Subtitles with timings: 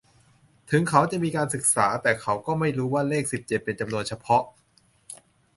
[0.69, 4.43] ถึงเขาจะมีการศึกษา แต่เขาก็ไม่รู้ว่าเลขสิบเจ็ดเป็นจำนวนเฉพาะ